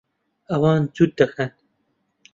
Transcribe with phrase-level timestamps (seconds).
[0.51, 1.51] ئەوان جووت دەکەن.